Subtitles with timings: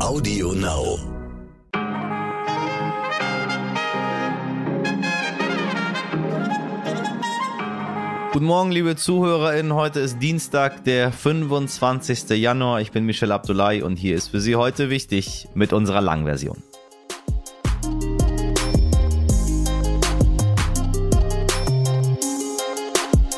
[0.00, 0.96] Audio Now.
[8.32, 9.74] Guten Morgen, liebe ZuhörerInnen.
[9.74, 12.30] Heute ist Dienstag, der 25.
[12.30, 12.80] Januar.
[12.80, 16.62] Ich bin Michel Abdullahi und hier ist für Sie heute wichtig mit unserer Langversion.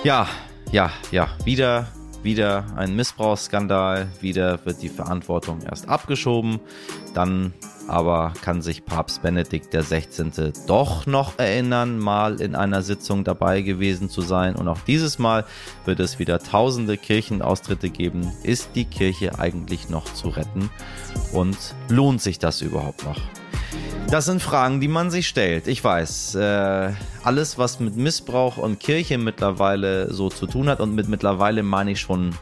[0.05, 0.29] Ja,
[0.73, 1.89] ja, ja, wieder,
[2.23, 6.61] wieder ein Missbrauchsskandal, wieder wird die Verantwortung erst abgeschoben,
[7.15, 7.53] dann
[7.89, 10.53] aber kann sich Papst Benedikt XVI.
[10.67, 14.55] doch noch erinnern, mal in einer Sitzung dabei gewesen zu sein.
[14.55, 15.45] Und auch dieses Mal
[15.85, 18.33] wird es wieder tausende Kirchenaustritte geben.
[18.45, 20.71] Ist die Kirche eigentlich noch zu retten?
[21.33, 21.57] Und
[21.89, 23.19] lohnt sich das überhaupt noch?
[24.11, 25.69] Das sind Fragen, die man sich stellt.
[25.69, 26.91] Ich weiß, äh,
[27.23, 31.93] alles, was mit Missbrauch und Kirche mittlerweile so zu tun hat, und mit mittlerweile meine
[31.93, 32.35] ich schon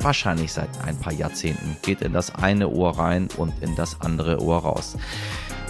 [0.00, 4.42] wahrscheinlich seit ein paar Jahrzehnten, geht in das eine Ohr rein und in das andere
[4.42, 4.98] Ohr raus.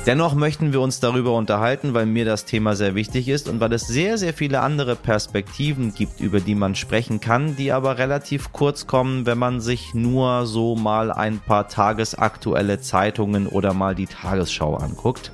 [0.07, 3.73] Dennoch möchten wir uns darüber unterhalten, weil mir das Thema sehr wichtig ist und weil
[3.73, 8.53] es sehr, sehr viele andere Perspektiven gibt, über die man sprechen kann, die aber relativ
[8.53, 14.07] kurz kommen, wenn man sich nur so mal ein paar tagesaktuelle Zeitungen oder mal die
[14.07, 15.33] Tagesschau anguckt.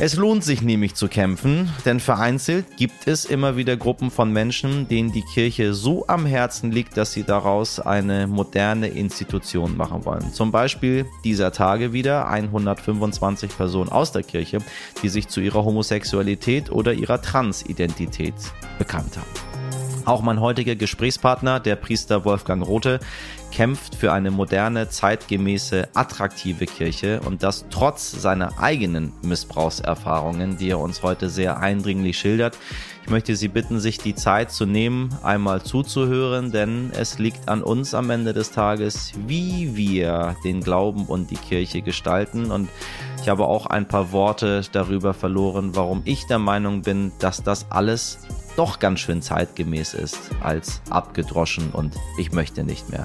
[0.00, 4.88] Es lohnt sich nämlich zu kämpfen, denn vereinzelt gibt es immer wieder Gruppen von Menschen,
[4.88, 10.32] denen die Kirche so am Herzen liegt, dass sie daraus eine moderne Institution machen wollen.
[10.32, 14.58] Zum Beispiel dieser Tage wieder 125 Personen aus der Kirche,
[15.02, 18.34] die sich zu ihrer Homosexualität oder ihrer Transidentität
[18.78, 19.53] bekannt haben.
[20.06, 23.00] Auch mein heutiger Gesprächspartner, der Priester Wolfgang Rothe,
[23.50, 30.78] kämpft für eine moderne, zeitgemäße, attraktive Kirche und das trotz seiner eigenen Missbrauchserfahrungen, die er
[30.78, 32.58] uns heute sehr eindringlich schildert.
[33.04, 37.62] Ich möchte Sie bitten, sich die Zeit zu nehmen, einmal zuzuhören, denn es liegt an
[37.62, 42.68] uns am Ende des Tages, wie wir den Glauben und die Kirche gestalten und
[43.22, 47.70] ich habe auch ein paar Worte darüber verloren, warum ich der Meinung bin, dass das
[47.70, 48.18] alles
[48.56, 53.04] doch ganz schön zeitgemäß ist als abgedroschen und ich möchte nicht mehr.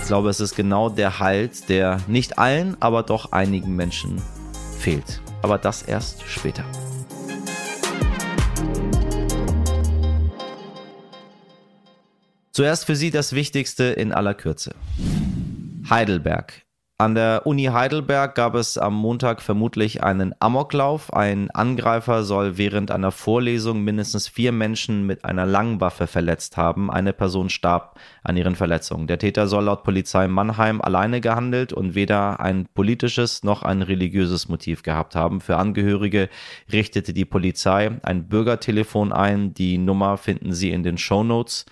[0.00, 4.20] Ich glaube, es ist genau der Halt, der nicht allen, aber doch einigen Menschen
[4.78, 5.22] fehlt.
[5.42, 6.64] Aber das erst später.
[12.52, 14.74] Zuerst für Sie das Wichtigste in aller Kürze.
[15.88, 16.63] Heidelberg
[17.04, 21.12] an der Uni Heidelberg gab es am Montag vermutlich einen Amoklauf.
[21.12, 26.90] Ein Angreifer soll während einer Vorlesung mindestens vier Menschen mit einer Langwaffe verletzt haben.
[26.90, 29.06] Eine Person starb an ihren Verletzungen.
[29.06, 34.48] Der Täter soll laut Polizei Mannheim alleine gehandelt und weder ein politisches noch ein religiöses
[34.48, 35.42] Motiv gehabt haben.
[35.42, 36.30] Für Angehörige
[36.72, 39.52] richtete die Polizei ein Bürgertelefon ein.
[39.52, 41.66] Die Nummer finden Sie in den Show Notes.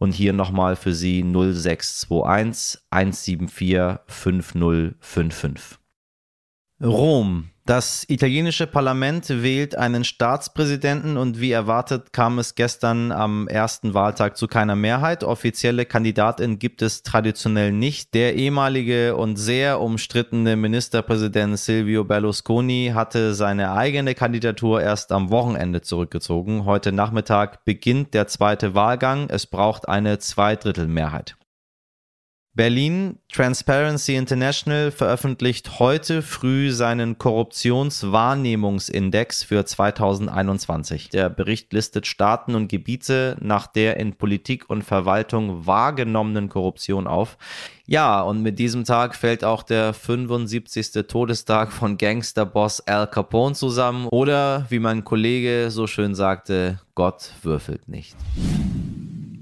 [0.00, 5.79] Und hier nochmal für Sie 0621 174 5055.
[6.82, 7.50] Rom.
[7.66, 14.36] Das italienische Parlament wählt einen Staatspräsidenten und wie erwartet kam es gestern am ersten Wahltag
[14.36, 15.22] zu keiner Mehrheit.
[15.22, 18.14] Offizielle Kandidatin gibt es traditionell nicht.
[18.14, 25.82] Der ehemalige und sehr umstrittene Ministerpräsident Silvio Berlusconi hatte seine eigene Kandidatur erst am Wochenende
[25.82, 26.64] zurückgezogen.
[26.64, 29.28] Heute Nachmittag beginnt der zweite Wahlgang.
[29.28, 31.36] Es braucht eine Zweidrittelmehrheit.
[32.52, 41.10] Berlin Transparency International veröffentlicht heute früh seinen Korruptionswahrnehmungsindex für 2021.
[41.10, 47.38] Der Bericht listet Staaten und Gebiete nach der in Politik und Verwaltung wahrgenommenen Korruption auf.
[47.86, 51.06] Ja, und mit diesem Tag fällt auch der 75.
[51.06, 57.86] Todestag von Gangsterboss Al Capone zusammen oder wie mein Kollege so schön sagte, Gott würfelt
[57.86, 58.16] nicht.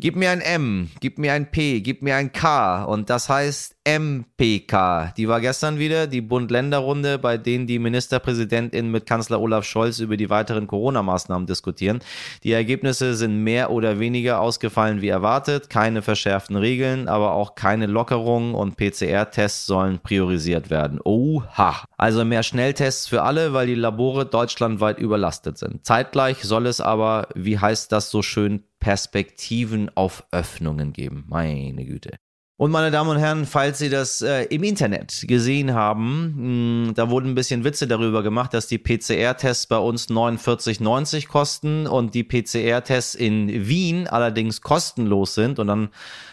[0.00, 2.84] Gib mir ein M, gib mir ein P, gib mir ein K.
[2.84, 5.15] Und das heißt MPK.
[5.16, 10.19] Die war gestern wieder, die Bund-Länder-Runde, bei denen die Ministerpräsidentin mit Kanzler Olaf Scholz über
[10.19, 12.00] die weiteren Corona-Maßnahmen diskutieren.
[12.44, 17.87] Die Ergebnisse sind mehr oder weniger ausgefallen wie erwartet, keine verschärften Regeln, aber auch keine
[17.87, 21.00] Lockerungen und PCR-Tests sollen priorisiert werden.
[21.02, 21.82] Oha!
[21.96, 25.87] Also mehr Schnelltests für alle, weil die Labore deutschlandweit überlastet sind.
[25.87, 31.25] Zeitgleich soll es aber, wie heißt das so schön, Perspektiven auf Öffnungen geben.
[31.26, 32.19] Meine Güte.
[32.58, 37.08] Und meine Damen und Herren, falls Sie das äh, im Internet gesehen haben, mh, da
[37.08, 42.25] wurden ein bisschen Witze darüber gemacht, dass die PCR-Tests bei uns 49,90 kosten und die
[42.25, 45.60] PCR-Tests in Wien allerdings kostenlos sind.
[45.60, 45.90] Und dann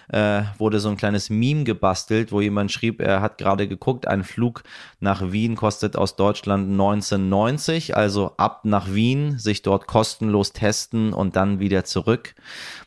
[0.10, 4.24] äh, wurde so ein kleines Meme gebastelt, wo jemand schrieb, er hat gerade geguckt, ein
[4.24, 4.64] Flug
[5.00, 11.36] nach Wien kostet aus Deutschland 1990, also ab nach Wien, sich dort kostenlos testen und
[11.36, 12.36] dann wieder zurück.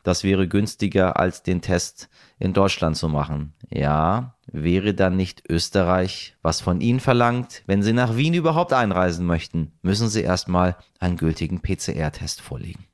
[0.03, 3.53] Das wäre günstiger als den Test in Deutschland zu machen.
[3.71, 9.27] Ja, wäre dann nicht Österreich, was von Ihnen verlangt, wenn Sie nach Wien überhaupt einreisen
[9.27, 12.88] möchten, müssen Sie erstmal einen gültigen PCR-Test vorlegen.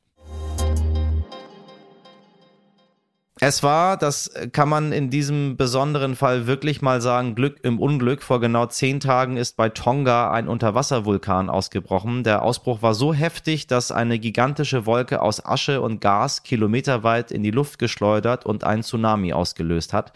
[3.41, 8.23] Es war, das kann man in diesem besonderen Fall wirklich mal sagen, Glück im Unglück.
[8.23, 12.23] Vor genau zehn Tagen ist bei Tonga ein Unterwasservulkan ausgebrochen.
[12.23, 17.43] Der Ausbruch war so heftig, dass eine gigantische Wolke aus Asche und Gas kilometerweit in
[17.43, 20.13] die Luft geschleudert und einen Tsunami ausgelöst hat.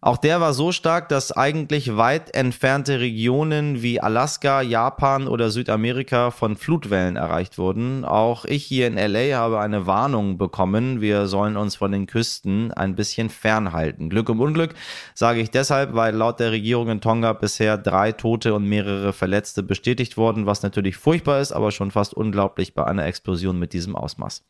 [0.00, 6.30] Auch der war so stark, dass eigentlich weit entfernte Regionen wie Alaska, Japan oder Südamerika
[6.30, 8.06] von Flutwellen erreicht wurden.
[8.06, 11.02] Auch ich hier in LA habe eine Warnung bekommen.
[11.02, 14.10] Wir sollen uns von den Küsten Touristen ein bisschen fernhalten.
[14.10, 14.74] Glück im Unglück
[15.14, 19.62] sage ich deshalb, weil laut der Regierung in Tonga bisher drei Tote und mehrere Verletzte
[19.62, 23.96] bestätigt wurden, was natürlich furchtbar ist, aber schon fast unglaublich bei einer Explosion mit diesem
[23.96, 24.44] Ausmaß.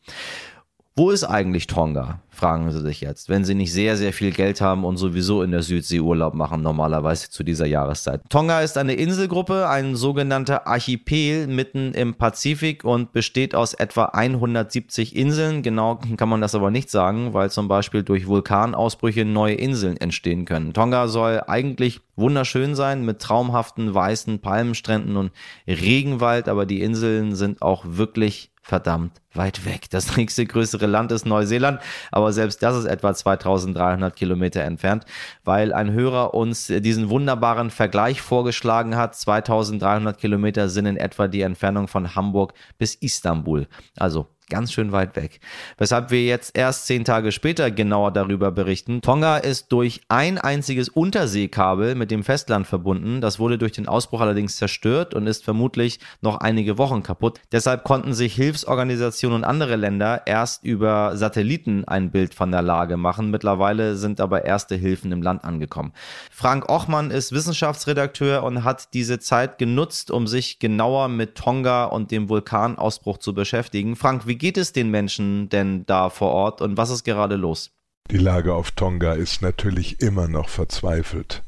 [0.97, 2.21] Wo ist eigentlich Tonga?
[2.29, 5.51] Fragen Sie sich jetzt, wenn Sie nicht sehr, sehr viel Geld haben und sowieso in
[5.51, 8.21] der Südsee Urlaub machen, normalerweise zu dieser Jahreszeit.
[8.29, 15.17] Tonga ist eine Inselgruppe, ein sogenannter Archipel mitten im Pazifik und besteht aus etwa 170
[15.17, 15.63] Inseln.
[15.63, 20.45] Genau kann man das aber nicht sagen, weil zum Beispiel durch Vulkanausbrüche neue Inseln entstehen
[20.45, 20.73] können.
[20.73, 25.31] Tonga soll eigentlich wunderschön sein mit traumhaften weißen Palmenstränden und
[25.67, 29.91] Regenwald, aber die Inseln sind auch wirklich verdammt weit weg.
[29.91, 31.79] Das nächste größere Land ist Neuseeland,
[32.11, 35.05] aber selbst das ist etwa 2300 Kilometer entfernt,
[35.43, 39.15] weil ein Hörer uns diesen wunderbaren Vergleich vorgeschlagen hat.
[39.15, 43.67] 2300 Kilometer sind in etwa die Entfernung von Hamburg bis Istanbul.
[43.95, 45.39] Also ganz schön weit weg.
[45.77, 49.01] Weshalb wir jetzt erst zehn Tage später genauer darüber berichten.
[49.01, 53.21] Tonga ist durch ein einziges Unterseekabel mit dem Festland verbunden.
[53.21, 57.39] Das wurde durch den Ausbruch allerdings zerstört und ist vermutlich noch einige Wochen kaputt.
[57.51, 62.97] Deshalb konnten sich Hilfsorganisationen und andere Länder erst über Satelliten ein Bild von der Lage
[62.97, 63.31] machen.
[63.31, 65.93] Mittlerweile sind aber erste Hilfen im Land angekommen.
[66.31, 72.11] Frank Ochmann ist Wissenschaftsredakteur und hat diese Zeit genutzt, um sich genauer mit Tonga und
[72.11, 73.95] dem Vulkanausbruch zu beschäftigen.
[73.95, 77.37] Frank, wie wie geht es den Menschen denn da vor Ort und was ist gerade
[77.37, 77.71] los?
[78.11, 81.41] Die Lage auf Tonga ist natürlich immer noch verzweifelt.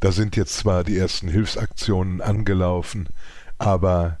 [0.00, 3.10] Da sind jetzt zwar die ersten Hilfsaktionen angelaufen,
[3.58, 4.16] aber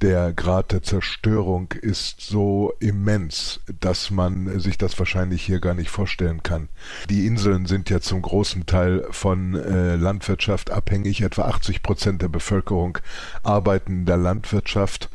[0.00, 5.90] der Grad der Zerstörung ist so immens, dass man sich das wahrscheinlich hier gar nicht
[5.90, 6.68] vorstellen kann.
[7.08, 11.20] Die Inseln sind ja zum großen Teil von äh, Landwirtschaft abhängig.
[11.20, 12.98] Etwa 80 Prozent der Bevölkerung
[13.44, 15.08] arbeiten in der Landwirtschaft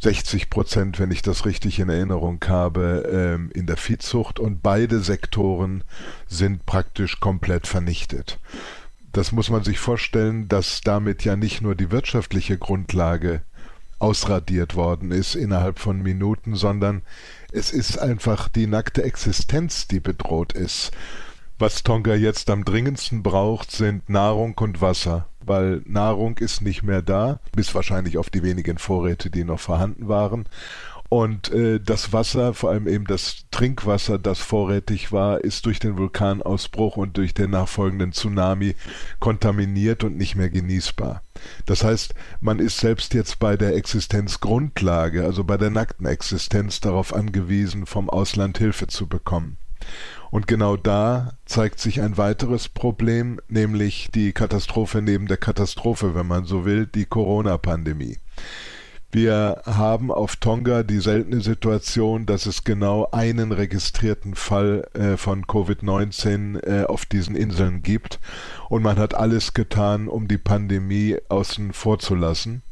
[0.00, 5.00] 60 Prozent, wenn ich das richtig in Erinnerung habe, ähm, in der Viehzucht und beide
[5.00, 5.82] Sektoren
[6.28, 8.38] sind praktisch komplett vernichtet.
[9.12, 13.42] Das muss man sich vorstellen, dass damit ja nicht nur die wirtschaftliche Grundlage
[13.98, 17.02] ausradiert worden ist innerhalb von Minuten, sondern
[17.50, 20.92] es ist einfach die nackte Existenz, die bedroht ist.
[21.58, 27.02] Was Tonga jetzt am dringendsten braucht, sind Nahrung und Wasser weil Nahrung ist nicht mehr
[27.02, 30.46] da, bis wahrscheinlich auf die wenigen Vorräte, die noch vorhanden waren.
[31.10, 35.96] Und äh, das Wasser, vor allem eben das Trinkwasser, das vorrätig war, ist durch den
[35.96, 38.74] Vulkanausbruch und durch den nachfolgenden Tsunami
[39.18, 41.22] kontaminiert und nicht mehr genießbar.
[41.64, 47.14] Das heißt, man ist selbst jetzt bei der Existenzgrundlage, also bei der nackten Existenz darauf
[47.14, 49.56] angewiesen, vom Ausland Hilfe zu bekommen.
[50.30, 56.26] Und genau da zeigt sich ein weiteres Problem, nämlich die Katastrophe neben der Katastrophe, wenn
[56.26, 58.18] man so will, die Corona-Pandemie.
[59.10, 65.46] Wir haben auf Tonga die seltene Situation, dass es genau einen registrierten Fall äh, von
[65.46, 68.20] Covid-19 äh, auf diesen Inseln gibt.
[68.68, 72.62] Und man hat alles getan, um die Pandemie außen vor zu lassen.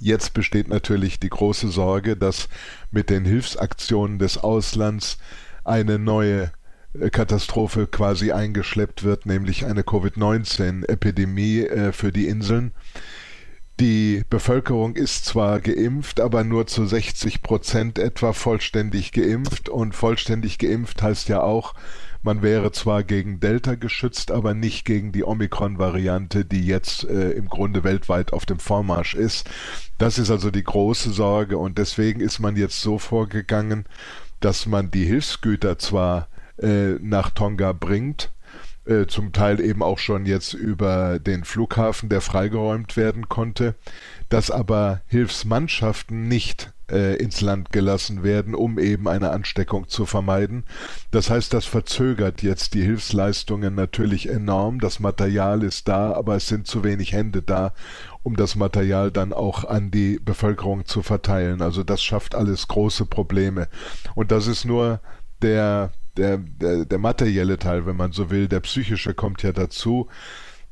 [0.00, 2.50] Jetzt besteht natürlich die große Sorge, dass
[2.90, 5.16] mit den Hilfsaktionen des Auslands
[5.64, 6.52] eine neue
[6.98, 12.72] äh, Katastrophe quasi eingeschleppt wird, nämlich eine Covid-19-Epidemie äh, für die Inseln.
[13.80, 19.68] Die Bevölkerung ist zwar geimpft, aber nur zu 60 Prozent etwa vollständig geimpft.
[19.68, 21.74] Und vollständig geimpft heißt ja auch,
[22.22, 27.48] man wäre zwar gegen Delta geschützt, aber nicht gegen die Omikron-Variante, die jetzt äh, im
[27.48, 29.50] Grunde weltweit auf dem Vormarsch ist.
[29.98, 33.84] Das ist also die große Sorge und deswegen ist man jetzt so vorgegangen,
[34.44, 36.28] dass man die Hilfsgüter zwar
[36.60, 38.30] äh, nach Tonga bringt,
[38.84, 43.74] äh, zum Teil eben auch schon jetzt über den Flughafen, der freigeräumt werden konnte,
[44.28, 50.64] dass aber Hilfsmannschaften nicht äh, ins Land gelassen werden, um eben eine Ansteckung zu vermeiden.
[51.10, 54.80] Das heißt, das verzögert jetzt die Hilfsleistungen natürlich enorm.
[54.80, 57.72] Das Material ist da, aber es sind zu wenig Hände da,
[58.24, 61.62] um das Material dann auch an die Bevölkerung zu verteilen.
[61.62, 63.68] Also das schafft alles große Probleme.
[64.16, 65.00] Und das ist nur
[65.42, 70.08] der der, der, der materielle Teil, wenn man so will, der psychische kommt ja dazu.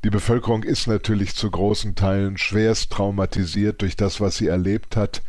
[0.05, 5.23] Die Bevölkerung ist natürlich zu großen Teilen schwerst traumatisiert durch das, was sie erlebt hat.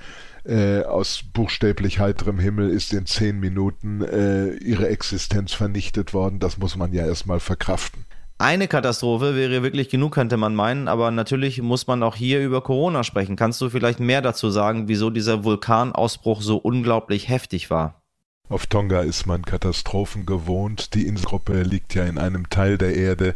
[0.45, 6.39] Äh, aus buchstäblich heiterem Himmel ist in zehn Minuten äh, ihre Existenz vernichtet worden.
[6.39, 8.05] Das muss man ja erstmal verkraften.
[8.43, 12.59] Eine Katastrophe wäre wirklich genug, könnte man meinen, aber natürlich muss man auch hier über
[12.59, 13.37] Corona sprechen.
[13.37, 18.01] Kannst du vielleicht mehr dazu sagen, wieso dieser Vulkanausbruch so unglaublich heftig war?
[18.49, 20.93] Auf Tonga ist man Katastrophen gewohnt.
[20.93, 23.35] Die Inselgruppe liegt ja in einem Teil der Erde,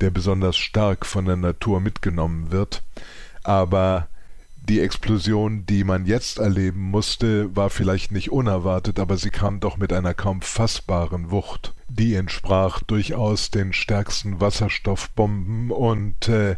[0.00, 2.82] der besonders stark von der Natur mitgenommen wird.
[3.44, 4.08] Aber
[4.68, 9.76] die Explosion, die man jetzt erleben musste, war vielleicht nicht unerwartet, aber sie kam doch
[9.76, 11.72] mit einer kaum fassbaren Wucht.
[11.92, 16.54] Die entsprach durchaus den stärksten Wasserstoffbomben und äh,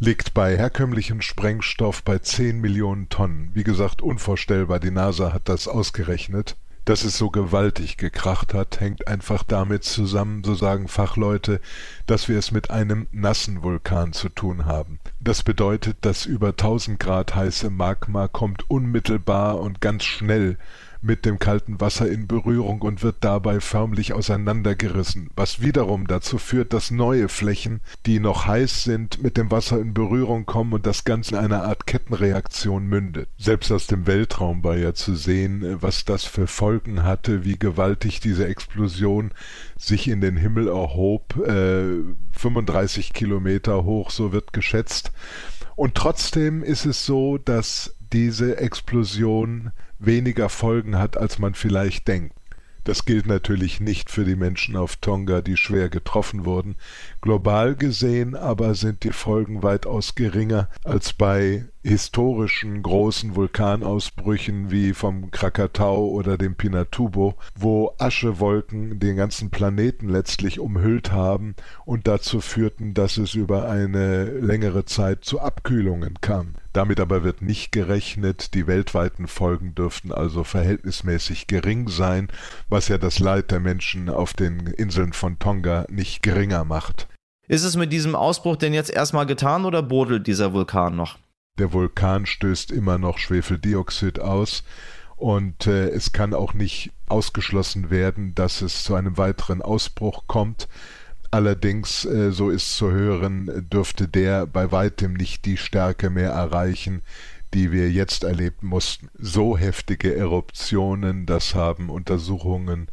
[0.00, 3.52] liegt bei herkömmlichem Sprengstoff bei 10 Millionen Tonnen.
[3.54, 6.56] Wie gesagt, unvorstellbar, die NASA hat das ausgerechnet.
[6.84, 11.60] Dass es so gewaltig gekracht hat, hängt einfach damit zusammen, so sagen Fachleute,
[12.06, 14.98] dass wir es mit einem nassen Vulkan zu tun haben.
[15.20, 20.58] Das bedeutet, das über 1000 Grad heiße Magma kommt unmittelbar und ganz schnell
[21.02, 26.72] mit dem kalten Wasser in Berührung und wird dabei förmlich auseinandergerissen, was wiederum dazu führt,
[26.72, 31.04] dass neue Flächen, die noch heiß sind, mit dem Wasser in Berührung kommen und das
[31.04, 33.28] Ganze in einer Art Kettenreaktion mündet.
[33.36, 38.20] Selbst aus dem Weltraum war ja zu sehen, was das für Folgen hatte, wie gewaltig
[38.20, 39.32] diese Explosion
[39.76, 41.96] sich in den Himmel erhob, äh,
[42.32, 45.10] 35 Kilometer hoch, so wird geschätzt.
[45.74, 49.72] Und trotzdem ist es so, dass diese Explosion
[50.04, 52.34] weniger Folgen hat, als man vielleicht denkt.
[52.84, 56.76] Das gilt natürlich nicht für die Menschen auf Tonga, die schwer getroffen wurden.
[57.20, 65.30] Global gesehen aber sind die Folgen weitaus geringer als bei historischen großen Vulkanausbrüchen wie vom
[65.30, 72.94] Krakatau oder dem Pinatubo, wo Aschewolken den ganzen Planeten letztlich umhüllt haben und dazu führten,
[72.94, 76.54] dass es über eine längere Zeit zu Abkühlungen kam.
[76.72, 82.28] Damit aber wird nicht gerechnet, die weltweiten Folgen dürften also verhältnismäßig gering sein,
[82.68, 87.08] was ja das Leid der Menschen auf den Inseln von Tonga nicht geringer macht.
[87.48, 91.18] Ist es mit diesem Ausbruch denn jetzt erstmal getan oder brodelt dieser Vulkan noch?
[91.58, 94.64] Der Vulkan stößt immer noch Schwefeldioxid aus
[95.16, 100.66] und äh, es kann auch nicht ausgeschlossen werden, dass es zu einem weiteren Ausbruch kommt.
[101.30, 107.02] Allerdings, äh, so ist zu hören, dürfte der bei weitem nicht die Stärke mehr erreichen,
[107.52, 109.10] die wir jetzt erleben mussten.
[109.18, 112.88] So heftige Eruptionen, das haben Untersuchungen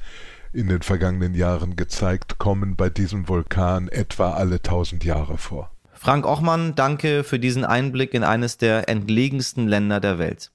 [0.52, 5.72] in den vergangenen Jahren gezeigt, kommen bei diesem Vulkan etwa alle tausend Jahre vor.
[6.02, 10.50] Frank Ochmann, danke für diesen Einblick in eines der entlegensten Länder der Welt.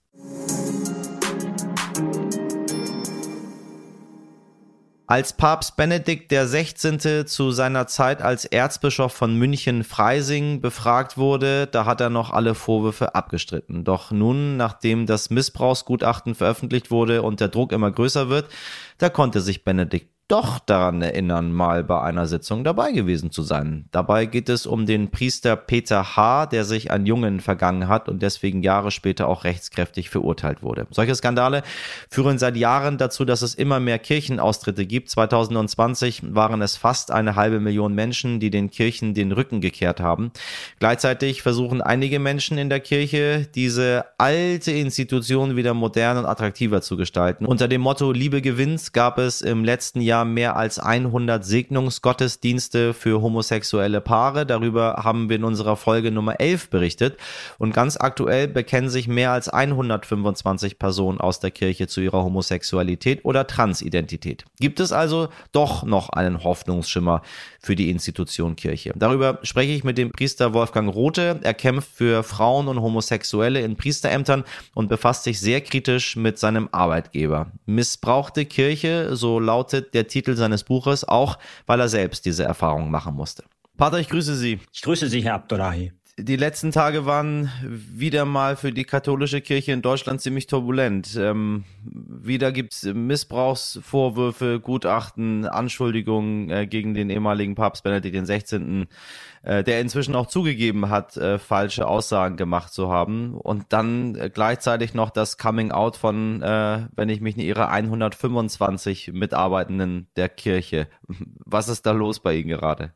[5.07, 7.27] Als Papst Benedikt XVI.
[7.27, 13.15] zu seiner Zeit als Erzbischof von München-Freising befragt wurde, da hat er noch alle Vorwürfe
[13.15, 13.85] abgestritten.
[13.85, 18.49] Doch nun, nachdem das Missbrauchsgutachten veröffentlicht wurde und der Druck immer größer wird,
[18.97, 23.85] da konnte sich Benedikt doch daran erinnern, mal bei einer Sitzung dabei gewesen zu sein.
[23.93, 28.23] Dabei geht es um den Priester Peter H., der sich an Jungen vergangen hat und
[28.23, 30.87] deswegen Jahre später auch rechtskräftig verurteilt wurde.
[30.91, 31.63] Solche Skandale
[32.09, 35.11] führen seit Jahren dazu, dass es immer mehr Kirchenaustritte gibt.
[35.11, 40.33] 2020 waren es fast eine halbe Million Menschen, die den Kirchen den Rücken gekehrt haben.
[40.79, 46.97] Gleichzeitig versuchen einige Menschen in der Kirche, diese alte Institution wieder modern und attraktiver zu
[46.97, 47.45] gestalten.
[47.45, 52.95] Unter dem Motto Liebe gewinnt gab es im letzten Jahr Jahr mehr als 100 Segnungsgottesdienste
[52.95, 54.47] für homosexuelle Paare.
[54.47, 57.19] Darüber haben wir in unserer Folge Nummer 11 berichtet.
[57.59, 63.25] Und ganz aktuell bekennen sich mehr als 125 Personen aus der Kirche zu ihrer Homosexualität
[63.25, 64.45] oder Transidentität.
[64.61, 67.23] Gibt es also doch noch einen Hoffnungsschimmer
[67.61, 68.93] für die Institution Kirche?
[68.95, 71.41] Darüber spreche ich mit dem Priester Wolfgang Rothe.
[71.43, 74.45] Er kämpft für Frauen und Homosexuelle in Priesterämtern
[74.75, 77.49] und befasst sich sehr kritisch mit seinem Arbeitgeber.
[77.67, 82.91] Missbrauchte Kirche, so lautet der der Titel seines Buches, auch weil er selbst diese Erfahrung
[82.91, 83.45] machen musste.
[83.77, 84.61] Pater, ich grüße Sie.
[84.73, 85.93] Ich grüße Sie, Herr Abdullahi.
[86.17, 91.17] Die letzten Tage waren wieder mal für die katholische Kirche in Deutschland ziemlich turbulent.
[91.17, 98.87] Ähm, wieder gibt's Missbrauchsvorwürfe, Gutachten, Anschuldigungen äh, gegen den ehemaligen Papst Benedikt XVI.,
[99.43, 103.35] äh, der inzwischen auch zugegeben hat, äh, falsche Aussagen gemacht zu haben.
[103.35, 107.71] Und dann äh, gleichzeitig noch das Coming Out von, äh, wenn ich mich nicht irre,
[107.71, 110.87] 125 Mitarbeitenden der Kirche.
[111.45, 112.93] Was ist da los bei Ihnen gerade?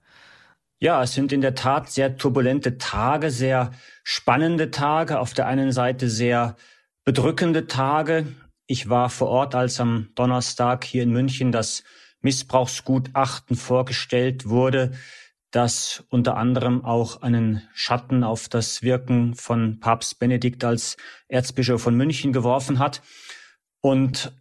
[0.81, 3.73] Ja, es sind in der Tat sehr turbulente Tage, sehr
[4.05, 6.57] spannende Tage, auf der einen Seite sehr
[7.05, 8.29] bedrückende Tage.
[8.67, 11.83] Ich war vor Ort, als am Donnerstag hier in München das
[12.21, 14.93] Missbrauchsgutachten vorgestellt wurde,
[15.51, 21.97] das unter anderem auch einen Schatten auf das Wirken von Papst Benedikt als Erzbischof von
[21.97, 23.03] München geworfen hat.
[23.81, 24.33] Und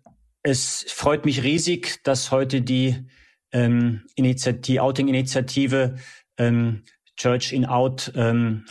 [0.44, 3.08] es freut mich riesig, dass heute die
[3.52, 5.96] ähm, Initiative, Outing-Initiative
[6.38, 6.84] ähm,
[7.16, 8.66] Church in Out ähm,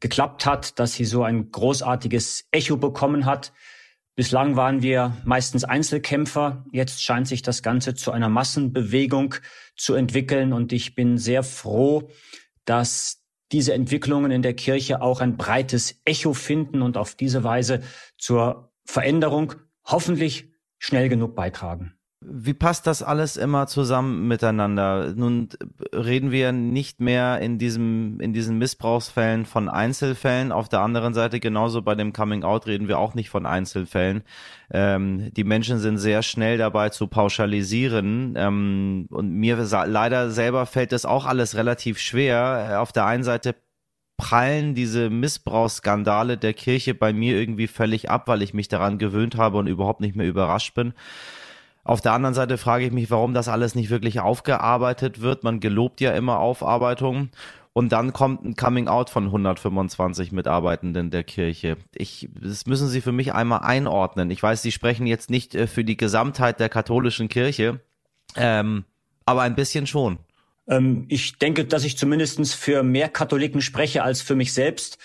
[0.00, 3.52] geklappt hat, dass sie so ein großartiges Echo bekommen hat.
[4.14, 6.64] Bislang waren wir meistens Einzelkämpfer.
[6.72, 9.34] Jetzt scheint sich das Ganze zu einer Massenbewegung
[9.76, 10.52] zu entwickeln.
[10.52, 12.10] Und ich bin sehr froh,
[12.64, 17.82] dass diese Entwicklungen in der Kirche auch ein breites Echo finden und auf diese Weise
[18.16, 19.54] zur Veränderung
[19.84, 21.95] hoffentlich schnell genug beitragen.
[22.28, 25.12] Wie passt das alles immer zusammen miteinander?
[25.14, 25.48] Nun
[25.94, 30.50] reden wir nicht mehr in diesem, in diesen Missbrauchsfällen von Einzelfällen.
[30.50, 34.24] Auf der anderen Seite genauso bei dem Coming Out reden wir auch nicht von Einzelfällen.
[34.72, 38.34] Ähm, die Menschen sind sehr schnell dabei zu pauschalisieren.
[38.36, 39.56] Ähm, und mir
[39.86, 42.80] leider selber fällt das auch alles relativ schwer.
[42.80, 43.54] Auf der einen Seite
[44.16, 49.36] prallen diese Missbrauchsskandale der Kirche bei mir irgendwie völlig ab, weil ich mich daran gewöhnt
[49.36, 50.92] habe und überhaupt nicht mehr überrascht bin.
[51.86, 55.44] Auf der anderen Seite frage ich mich, warum das alles nicht wirklich aufgearbeitet wird.
[55.44, 57.30] Man gelobt ja immer Aufarbeitung.
[57.72, 61.76] Und dann kommt ein Coming Out von 125 Mitarbeitenden der Kirche.
[61.94, 64.32] Ich, das müssen Sie für mich einmal einordnen.
[64.32, 67.78] Ich weiß, Sie sprechen jetzt nicht äh, für die Gesamtheit der katholischen Kirche,
[68.34, 68.84] ähm,
[69.24, 70.18] aber ein bisschen schon.
[70.66, 74.98] Ähm, ich denke, dass ich zumindestens für mehr Katholiken spreche als für mich selbst.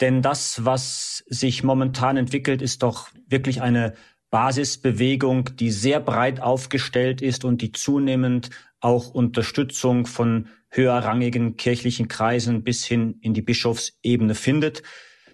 [0.00, 3.94] Denn das, was sich momentan entwickelt, ist doch wirklich eine
[4.30, 12.62] Basisbewegung, die sehr breit aufgestellt ist und die zunehmend auch Unterstützung von höherrangigen kirchlichen Kreisen
[12.62, 14.82] bis hin in die Bischofsebene findet.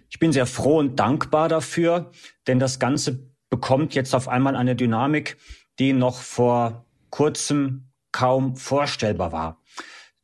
[0.09, 2.11] Ich bin sehr froh und dankbar dafür,
[2.47, 5.37] denn das Ganze bekommt jetzt auf einmal eine Dynamik,
[5.79, 9.61] die noch vor kurzem kaum vorstellbar war.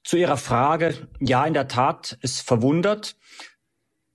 [0.03, 3.15] Zu Ihrer Frage, ja, in der Tat, es verwundert,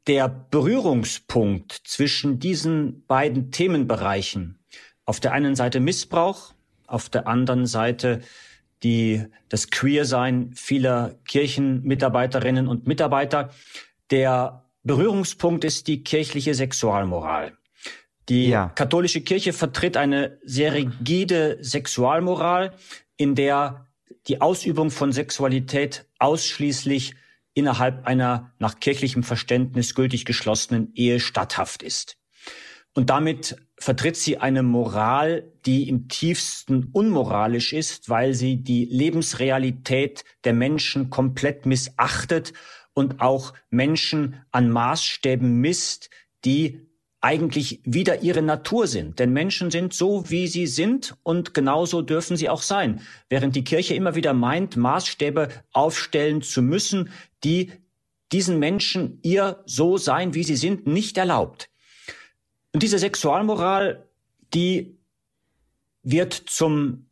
[0.07, 4.59] der Berührungspunkt zwischen diesen beiden Themenbereichen,
[5.05, 6.55] auf der einen Seite Missbrauch,
[6.87, 8.21] auf der anderen Seite
[8.83, 13.51] die, das Queersein vieler Kirchenmitarbeiterinnen und Mitarbeiter,
[14.11, 17.57] der Berührungspunkt ist die kirchliche Sexualmoral.
[18.29, 18.69] Die ja.
[18.75, 22.73] katholische Kirche vertritt eine sehr rigide Sexualmoral,
[23.17, 23.87] in der
[24.29, 27.15] die Ausübung von Sexualität ausschließlich
[27.57, 32.19] innerhalb einer nach kirchlichem Verständnis gültig geschlossenen Ehe statthaft ist.
[32.95, 40.25] Und damit vertritt sie eine Moral, die im tiefsten unmoralisch ist, weil sie die Lebensrealität
[40.45, 42.53] der Menschen komplett missachtet
[42.95, 46.11] und auch Menschen an Maßstäben misst,
[46.45, 46.87] die
[47.21, 49.19] eigentlich wieder ihre Natur sind.
[49.19, 53.01] Denn Menschen sind so, wie sie sind und genauso dürfen sie auch sein.
[53.29, 57.11] Während die Kirche immer wieder meint, Maßstäbe aufstellen zu müssen,
[57.45, 57.73] die
[58.33, 61.71] diesen Menschen ihr so sein, wie sie sind, nicht erlaubt.
[62.73, 64.07] Und diese Sexualmoral,
[64.53, 64.99] die
[66.03, 67.07] wird zum,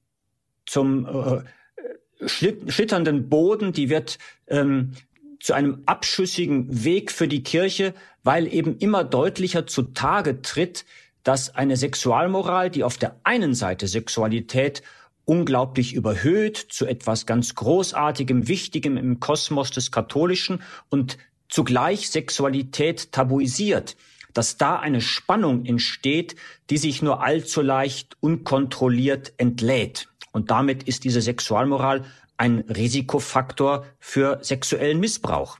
[0.66, 4.92] zum äh, schlitternden Boden, die wird ähm,
[5.40, 10.84] zu einem abschüssigen Weg für die Kirche, weil eben immer deutlicher zutage tritt,
[11.22, 14.82] dass eine Sexualmoral, die auf der einen Seite Sexualität
[15.24, 23.96] unglaublich überhöht zu etwas ganz Großartigem, Wichtigem im Kosmos des Katholischen und zugleich Sexualität tabuisiert,
[24.32, 26.36] dass da eine Spannung entsteht,
[26.70, 30.08] die sich nur allzu leicht unkontrolliert entlädt.
[30.32, 32.04] Und damit ist diese Sexualmoral
[32.36, 35.58] ein Risikofaktor für sexuellen Missbrauch.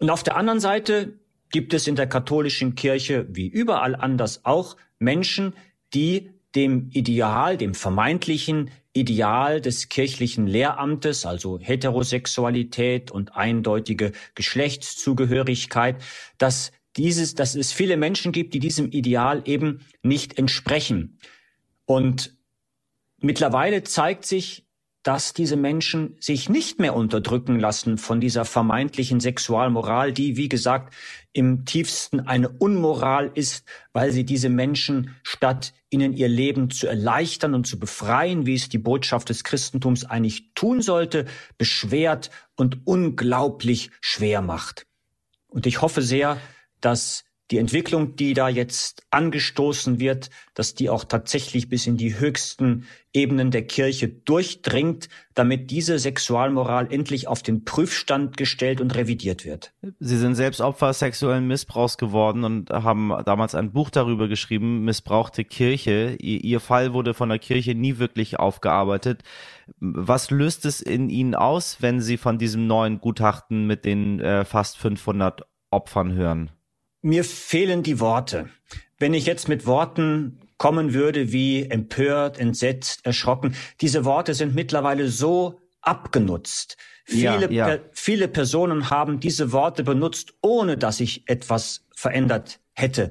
[0.00, 4.76] Und auf der anderen Seite gibt es in der katholischen Kirche wie überall anders auch
[4.98, 5.54] Menschen,
[5.94, 15.96] die dem Ideal, dem vermeintlichen Ideal des kirchlichen Lehramtes, also Heterosexualität und eindeutige Geschlechtszugehörigkeit,
[16.38, 21.18] dass dieses, dass es viele Menschen gibt, die diesem Ideal eben nicht entsprechen.
[21.86, 22.36] Und
[23.18, 24.66] mittlerweile zeigt sich,
[25.02, 30.94] dass diese Menschen sich nicht mehr unterdrücken lassen von dieser vermeintlichen Sexualmoral, die, wie gesagt,
[31.32, 37.54] im tiefsten eine Unmoral ist, weil sie diese Menschen statt ihnen ihr Leben zu erleichtern
[37.54, 41.26] und zu befreien, wie es die Botschaft des Christentums eigentlich tun sollte,
[41.58, 44.86] beschwert und unglaublich schwer macht.
[45.48, 46.38] Und ich hoffe sehr,
[46.80, 52.18] dass die Entwicklung, die da jetzt angestoßen wird, dass die auch tatsächlich bis in die
[52.18, 59.44] höchsten Ebenen der Kirche durchdringt, damit diese Sexualmoral endlich auf den Prüfstand gestellt und revidiert
[59.44, 59.74] wird.
[60.00, 65.44] Sie sind selbst Opfer sexuellen Missbrauchs geworden und haben damals ein Buch darüber geschrieben, Missbrauchte
[65.44, 66.16] Kirche.
[66.18, 69.22] Ihr Fall wurde von der Kirche nie wirklich aufgearbeitet.
[69.78, 74.46] Was löst es in Ihnen aus, wenn Sie von diesem neuen Gutachten mit den äh,
[74.46, 76.50] fast 500 Opfern hören?
[77.02, 78.48] Mir fehlen die Worte.
[78.98, 85.08] Wenn ich jetzt mit Worten kommen würde wie empört, entsetzt, erschrocken, diese Worte sind mittlerweile
[85.08, 86.76] so abgenutzt.
[87.04, 87.78] Viele, ja, ja.
[87.90, 93.10] viele Personen haben diese Worte benutzt, ohne dass sich etwas verändert hätte.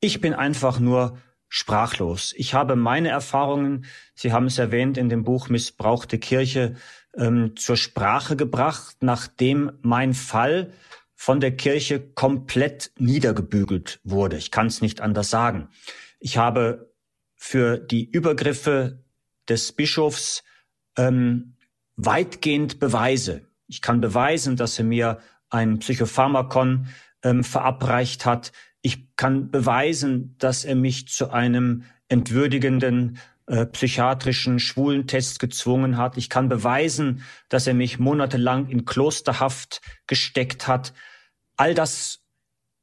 [0.00, 2.34] Ich bin einfach nur sprachlos.
[2.36, 6.74] Ich habe meine Erfahrungen, Sie haben es erwähnt, in dem Buch Missbrauchte Kirche
[7.16, 10.72] ähm, zur Sprache gebracht, nachdem mein Fall
[11.20, 14.36] von der Kirche komplett niedergebügelt wurde.
[14.36, 15.68] Ich kann es nicht anders sagen.
[16.20, 16.94] Ich habe
[17.34, 19.02] für die Übergriffe
[19.48, 20.44] des Bischofs
[20.96, 21.56] ähm,
[21.96, 23.42] weitgehend Beweise.
[23.66, 25.18] Ich kann beweisen, dass er mir
[25.50, 26.86] ein Psychopharmakon
[27.24, 28.52] ähm, verabreicht hat.
[28.80, 36.16] Ich kann beweisen, dass er mich zu einem entwürdigenden äh, psychiatrischen Schwulentest gezwungen hat.
[36.16, 40.92] Ich kann beweisen, dass er mich monatelang in Klosterhaft gesteckt hat.
[41.58, 42.24] All das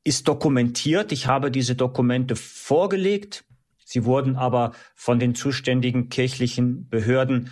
[0.03, 1.11] ist dokumentiert.
[1.11, 3.43] Ich habe diese Dokumente vorgelegt.
[3.83, 7.49] Sie wurden aber von den zuständigen kirchlichen Behörden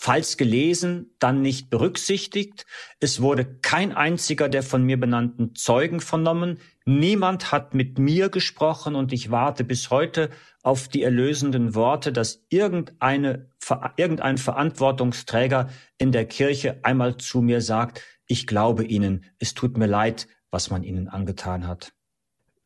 [0.00, 2.66] falls gelesen, dann nicht berücksichtigt.
[3.00, 6.60] Es wurde kein einziger der von mir benannten Zeugen vernommen.
[6.84, 10.30] Niemand hat mit mir gesprochen und ich warte bis heute
[10.62, 13.50] auf die erlösenden Worte, dass irgendeine,
[13.96, 15.68] irgendein Verantwortungsträger
[15.98, 20.70] in der Kirche einmal zu mir sagt, ich glaube Ihnen, es tut mir leid, was
[20.70, 21.92] man Ihnen angetan hat.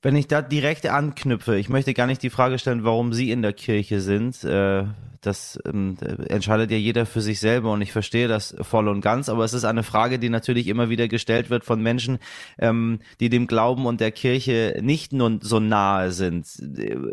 [0.03, 3.41] Wenn ich da direkt anknüpfe, ich möchte gar nicht die Frage stellen, warum Sie in
[3.41, 4.43] der Kirche sind.
[4.43, 4.85] Äh,
[5.21, 5.97] das ähm,
[6.29, 9.53] entscheidet ja jeder für sich selber und ich verstehe das voll und ganz, aber es
[9.53, 12.19] ist eine Frage, die natürlich immer wieder gestellt wird von Menschen,
[12.59, 16.49] ähm, die dem Glauben und der Kirche nicht nur so nahe sind.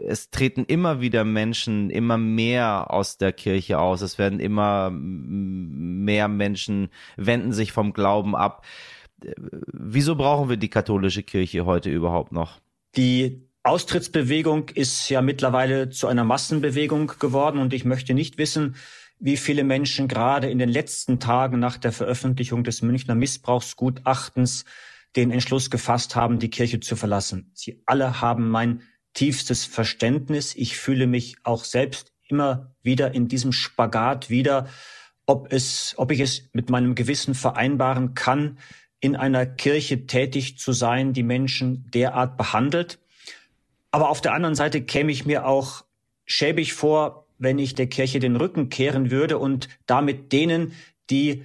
[0.08, 4.02] Es treten immer wieder Menschen immer mehr aus der Kirche aus.
[4.02, 8.66] Es werden immer mehr Menschen wenden sich vom Glauben ab.
[9.72, 12.60] Wieso brauchen wir die katholische Kirche heute überhaupt noch?
[12.96, 18.76] Die Austrittsbewegung ist ja mittlerweile zu einer Massenbewegung geworden und ich möchte nicht wissen,
[19.20, 24.66] wie viele Menschen gerade in den letzten Tagen nach der Veröffentlichung des Münchner Missbrauchsgutachtens
[25.16, 27.52] den Entschluss gefasst haben, die Kirche zu verlassen.
[27.54, 28.82] Sie alle haben mein
[29.14, 30.56] tiefstes Verständnis.
[30.56, 34.68] Ich fühle mich auch selbst immer wieder in diesem Spagat wieder,
[35.26, 38.58] ob es, ob ich es mit meinem Gewissen vereinbaren kann,
[39.00, 43.00] in einer Kirche tätig zu sein, die Menschen derart behandelt.
[43.92, 45.86] Aber auf der anderen Seite käme ich mir auch
[46.26, 50.74] schäbig vor, wenn ich der Kirche den Rücken kehren würde und damit denen,
[51.10, 51.44] die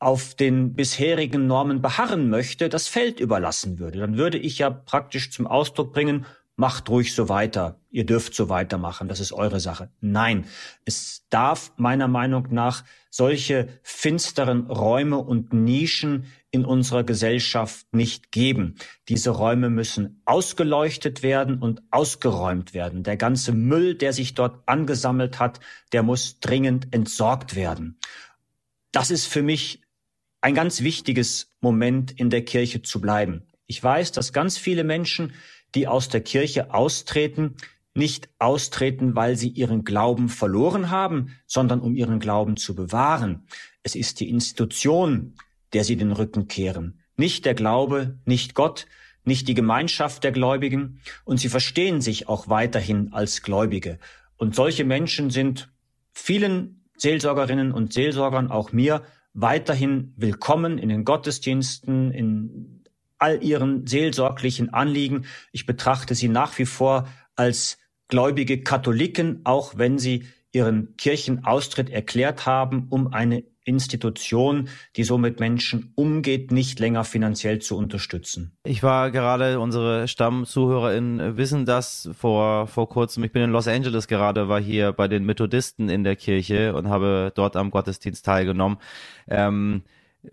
[0.00, 3.98] auf den bisherigen Normen beharren möchte, das Feld überlassen würde.
[3.98, 8.48] Dann würde ich ja praktisch zum Ausdruck bringen, macht ruhig so weiter, ihr dürft so
[8.48, 9.90] weitermachen, das ist eure Sache.
[10.00, 10.44] Nein,
[10.84, 18.76] es darf meiner Meinung nach solche finsteren Räume und Nischen in unserer Gesellschaft nicht geben.
[19.08, 23.02] Diese Räume müssen ausgeleuchtet werden und ausgeräumt werden.
[23.02, 25.60] Der ganze Müll, der sich dort angesammelt hat,
[25.92, 27.98] der muss dringend entsorgt werden.
[28.92, 29.82] Das ist für mich
[30.40, 33.42] ein ganz wichtiges Moment in der Kirche zu bleiben.
[33.66, 35.34] Ich weiß, dass ganz viele Menschen
[35.74, 37.56] die aus der Kirche austreten,
[37.94, 43.46] nicht austreten, weil sie ihren Glauben verloren haben, sondern um ihren Glauben zu bewahren.
[43.82, 45.34] Es ist die Institution,
[45.72, 47.00] der sie den Rücken kehren.
[47.16, 48.86] Nicht der Glaube, nicht Gott,
[49.24, 51.00] nicht die Gemeinschaft der Gläubigen.
[51.24, 53.98] Und sie verstehen sich auch weiterhin als Gläubige.
[54.36, 55.70] Und solche Menschen sind
[56.12, 59.02] vielen Seelsorgerinnen und Seelsorgern, auch mir,
[59.34, 62.84] weiterhin willkommen in den Gottesdiensten, in
[63.18, 65.26] all ihren seelsorglichen Anliegen.
[65.52, 67.78] Ich betrachte sie nach wie vor als
[68.08, 75.38] gläubige Katholiken, auch wenn sie ihren Kirchenaustritt erklärt haben, um eine Institution, die so mit
[75.38, 78.52] Menschen umgeht, nicht länger finanziell zu unterstützen.
[78.64, 83.22] Ich war gerade, unsere StammzuhörerInnen wissen das vor, vor kurzem.
[83.24, 86.88] Ich bin in Los Angeles gerade, war hier bei den Methodisten in der Kirche und
[86.88, 88.78] habe dort am Gottesdienst teilgenommen.
[89.28, 89.82] Ähm,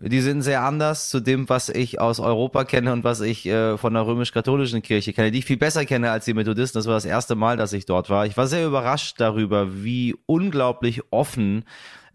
[0.00, 3.78] die sind sehr anders zu dem, was ich aus Europa kenne und was ich äh,
[3.78, 6.78] von der römisch-katholischen Kirche kenne, die ich viel besser kenne als die Methodisten.
[6.78, 8.26] Das war das erste Mal, dass ich dort war.
[8.26, 11.64] Ich war sehr überrascht darüber, wie unglaublich offen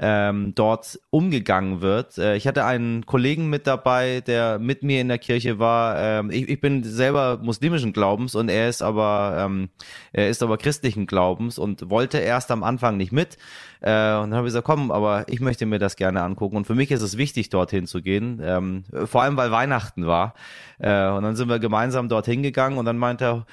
[0.03, 2.17] ähm, dort umgegangen wird.
[2.17, 5.95] Äh, ich hatte einen Kollegen mit dabei, der mit mir in der Kirche war.
[5.99, 9.69] Ähm, ich, ich bin selber muslimischen Glaubens und er ist aber ähm,
[10.11, 13.37] er ist aber christlichen Glaubens und wollte erst am Anfang nicht mit.
[13.81, 16.57] Äh, und dann habe ich gesagt, komm, aber ich möchte mir das gerne angucken.
[16.57, 18.41] Und für mich ist es wichtig, dorthin zu gehen.
[18.43, 20.33] Ähm, vor allem, weil Weihnachten war.
[20.79, 23.45] Äh, und dann sind wir gemeinsam dorthin gegangen und dann meinte er,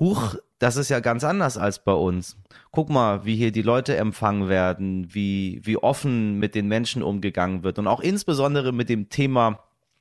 [0.00, 2.36] Huch, das ist ja ganz anders als bei uns.
[2.70, 7.62] Guck mal, wie hier die Leute empfangen werden, wie, wie offen mit den Menschen umgegangen
[7.62, 9.60] wird und auch insbesondere mit dem Thema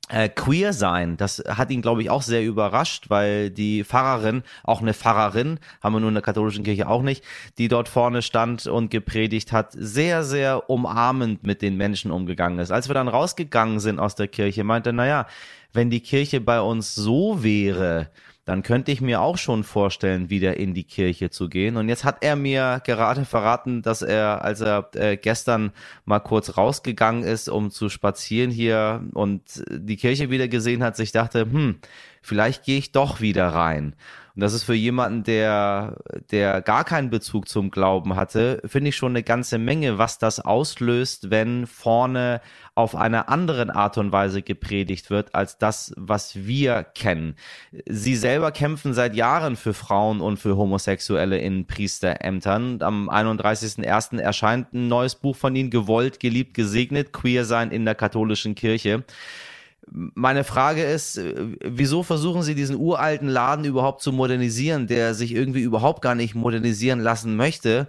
[0.10, 1.18] äh, queer sein.
[1.18, 5.94] Das hat ihn, glaube ich, auch sehr überrascht, weil die Pfarrerin, auch eine Pfarrerin, haben
[5.94, 7.24] wir nur in der katholischen Kirche auch nicht,
[7.58, 12.72] die dort vorne stand und gepredigt hat, sehr, sehr umarmend mit den Menschen umgegangen ist.
[12.72, 15.28] Als wir dann rausgegangen sind aus der Kirche, meinte, naja,
[15.74, 18.10] wenn die Kirche bei uns so wäre,
[18.48, 21.76] dann könnte ich mir auch schon vorstellen, wieder in die Kirche zu gehen.
[21.76, 25.74] Und jetzt hat er mir gerade verraten, dass er, als er äh, gestern
[26.06, 31.12] mal kurz rausgegangen ist, um zu spazieren hier und die Kirche wieder gesehen hat, sich
[31.12, 31.80] dachte, hm,
[32.22, 33.96] vielleicht gehe ich doch wieder rein.
[34.38, 35.97] Und das ist für jemanden, der,
[36.30, 40.39] der gar keinen Bezug zum Glauben hatte, finde ich schon eine ganze Menge, was das
[40.39, 42.41] auslöst, wenn vorne
[42.76, 47.34] auf einer anderen Art und Weise gepredigt wird, als das, was wir kennen.
[47.88, 52.84] Sie selber kämpfen seit Jahren für Frauen und für Homosexuelle in Priesterämtern.
[52.84, 54.19] Am 31.01.
[54.19, 59.04] erscheint ein neues Buch von ihnen, Gewollt, geliebt, gesegnet, Queer sein in der katholischen Kirche.
[59.89, 61.19] Meine Frage ist,
[61.63, 66.36] wieso versuchen Sie diesen uralten Laden überhaupt zu modernisieren, der sich irgendwie überhaupt gar nicht
[66.36, 67.88] modernisieren lassen möchte?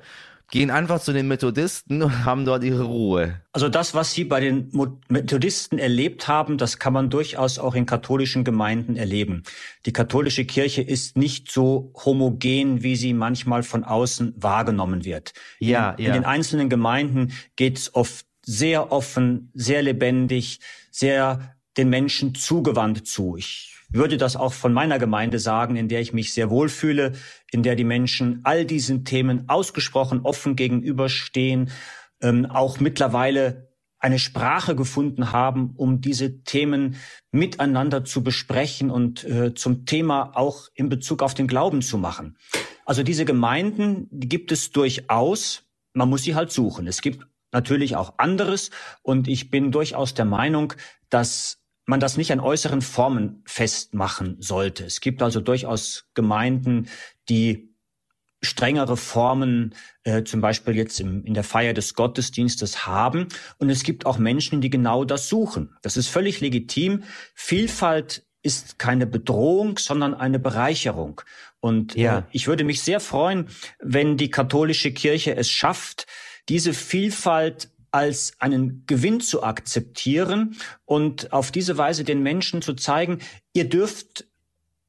[0.50, 3.42] Gehen einfach zu den Methodisten und haben dort ihre Ruhe.
[3.52, 4.70] Also das, was Sie bei den
[5.08, 9.42] Methodisten erlebt haben, das kann man durchaus auch in katholischen Gemeinden erleben.
[9.84, 15.34] Die katholische Kirche ist nicht so homogen, wie sie manchmal von außen wahrgenommen wird.
[15.58, 16.08] Ja, in, ja.
[16.08, 23.06] in den einzelnen Gemeinden geht es oft sehr offen, sehr lebendig, sehr den Menschen zugewandt
[23.06, 23.36] zu.
[23.36, 27.12] Ich würde das auch von meiner Gemeinde sagen, in der ich mich sehr wohlfühle,
[27.50, 31.70] in der die Menschen all diesen Themen ausgesprochen offen gegenüberstehen,
[32.20, 33.68] ähm, auch mittlerweile
[34.00, 36.96] eine Sprache gefunden haben, um diese Themen
[37.32, 42.36] miteinander zu besprechen und äh, zum Thema auch in Bezug auf den Glauben zu machen.
[42.84, 45.64] Also diese Gemeinden, die gibt es durchaus.
[45.94, 46.86] Man muss sie halt suchen.
[46.86, 48.70] Es gibt natürlich auch anderes
[49.02, 50.74] und ich bin durchaus der Meinung,
[51.10, 51.58] dass
[51.88, 54.85] man das nicht an äußeren Formen festmachen sollte.
[54.85, 56.88] Es gibt also durchaus Gemeinden,
[57.31, 57.74] die
[58.42, 59.74] strengere Formen,
[60.05, 63.29] äh, zum Beispiel jetzt im, in der Feier des Gottesdienstes haben.
[63.59, 65.74] Und es gibt auch Menschen, die genau das suchen.
[65.83, 67.05] Das ist völlig legitim.
[67.35, 71.22] Vielfalt ist keine Bedrohung, sondern eine Bereicherung.
[71.59, 72.18] Und äh, ja.
[72.18, 73.48] äh, ich würde mich sehr freuen,
[73.81, 76.07] wenn die katholische Kirche es schafft,
[76.51, 83.18] diese Vielfalt als einen Gewinn zu akzeptieren und auf diese Weise den Menschen zu zeigen,
[83.53, 84.27] ihr dürft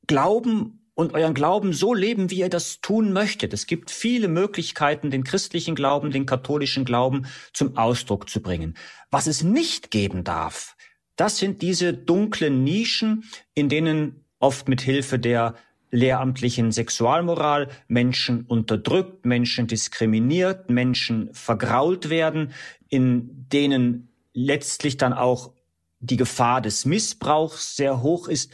[0.08, 3.54] glauben und euren Glauben so leben, wie ihr das tun möchtet.
[3.54, 8.76] Es gibt viele Möglichkeiten, den christlichen Glauben, den katholischen Glauben zum Ausdruck zu bringen.
[9.10, 10.76] Was es nicht geben darf,
[11.16, 15.56] das sind diese dunklen Nischen, in denen oft mit Hilfe der
[15.92, 22.52] lehramtlichen Sexualmoral Menschen unterdrückt, Menschen diskriminiert, Menschen vergrault werden,
[22.90, 25.54] in denen letztlich dann auch
[26.00, 28.52] die Gefahr des Missbrauchs sehr hoch ist.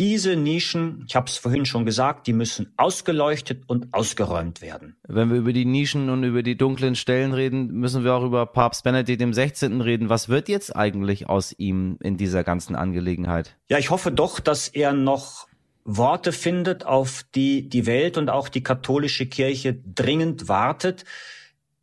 [0.00, 4.96] Diese Nischen, ich habe es vorhin schon gesagt, die müssen ausgeleuchtet und ausgeräumt werden.
[5.06, 8.46] Wenn wir über die Nischen und über die dunklen Stellen reden, müssen wir auch über
[8.46, 9.80] Papst Benedikt dem 16.
[9.80, 10.08] reden.
[10.08, 13.56] Was wird jetzt eigentlich aus ihm in dieser ganzen Angelegenheit?
[13.68, 15.46] Ja, ich hoffe doch, dass er noch
[15.84, 21.04] Worte findet, auf die die Welt und auch die katholische Kirche dringend wartet.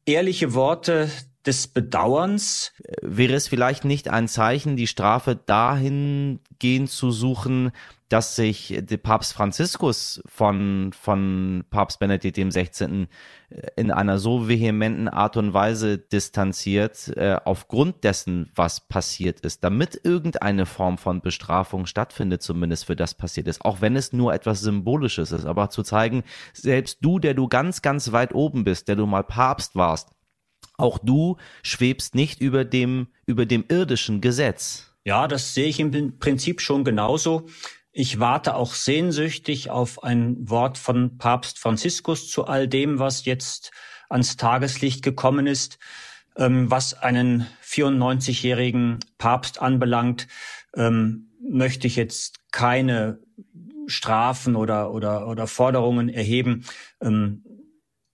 [0.05, 1.09] Ehrliche Worte
[1.45, 2.73] des Bedauerns.
[3.01, 7.71] Wäre es vielleicht nicht ein Zeichen, die Strafe dahingehend zu suchen,
[8.11, 13.07] dass sich Papst Franziskus von, von Papst Benedikt 16.
[13.49, 19.63] Äh, in einer so vehementen Art und Weise distanziert, äh, aufgrund dessen, was passiert ist,
[19.63, 24.33] damit irgendeine Form von Bestrafung stattfindet, zumindest für das passiert ist, auch wenn es nur
[24.33, 28.89] etwas Symbolisches ist, aber zu zeigen, selbst du, der du ganz, ganz weit oben bist,
[28.89, 30.09] der du mal Papst warst,
[30.81, 34.93] auch du schwebst nicht über dem, über dem irdischen Gesetz.
[35.03, 37.47] Ja, das sehe ich im Prinzip schon genauso.
[37.91, 43.71] Ich warte auch sehnsüchtig auf ein Wort von Papst Franziskus zu all dem, was jetzt
[44.09, 45.77] ans Tageslicht gekommen ist,
[46.37, 50.27] ähm, was einen 94-jährigen Papst anbelangt,
[50.75, 53.19] ähm, möchte ich jetzt keine
[53.87, 56.65] Strafen oder, oder, oder Forderungen erheben.
[57.01, 57.43] Ähm,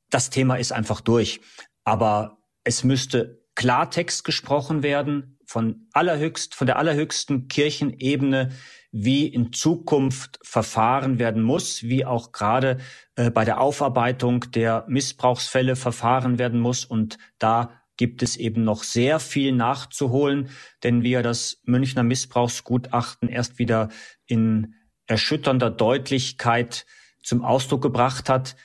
[0.10, 1.42] das Thema ist einfach durch.
[1.84, 2.37] Aber
[2.68, 8.52] es müsste Klartext gesprochen werden von allerhöchst, von der allerhöchsten Kirchenebene,
[8.92, 12.80] wie in Zukunft verfahren werden muss, wie auch gerade
[13.16, 16.84] äh, bei der Aufarbeitung der Missbrauchsfälle verfahren werden muss.
[16.84, 20.50] Und da gibt es eben noch sehr viel nachzuholen,
[20.84, 23.88] denn wie er das Münchner Missbrauchsgutachten erst wieder
[24.26, 24.76] in
[25.06, 26.86] erschütternder Deutlichkeit
[27.24, 28.58] zum Ausdruck gebracht hat,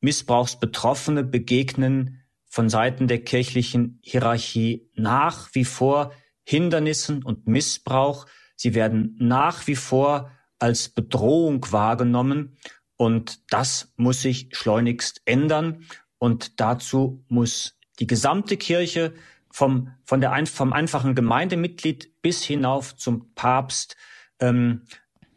[0.00, 2.22] Missbrauchsbetroffene begegnen
[2.56, 8.24] von Seiten der kirchlichen Hierarchie nach wie vor Hindernissen und Missbrauch.
[8.56, 12.56] Sie werden nach wie vor als Bedrohung wahrgenommen
[12.96, 15.84] und das muss sich schleunigst ändern
[16.16, 19.12] und dazu muss die gesamte Kirche
[19.50, 23.96] vom, von der, vom einfachen Gemeindemitglied bis hinauf zum Papst
[24.40, 24.86] ähm,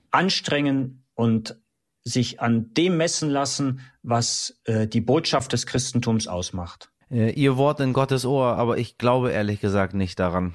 [0.09, 1.59] anstrengen und
[2.01, 6.89] sich an dem messen lassen, was äh, die Botschaft des Christentums ausmacht.
[7.11, 10.53] Äh, ihr Wort in Gottes Ohr, aber ich glaube ehrlich gesagt nicht daran.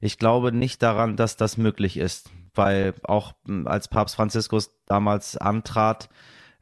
[0.00, 5.36] Ich glaube nicht daran, dass das möglich ist, weil auch hm, als Papst Franziskus damals
[5.36, 6.08] antrat,